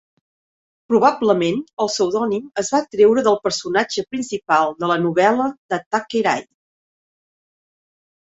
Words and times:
Probablement, 0.91 1.59
el 1.83 1.89
pseudònim 1.95 2.47
es 2.61 2.71
va 2.75 2.79
treure 2.95 3.25
del 3.27 3.37
personatge 3.43 4.05
principal 4.15 4.73
de 4.79 4.89
la 4.95 4.97
novel·la 5.03 5.45
de 5.75 5.79
Thackeray. 5.95 6.45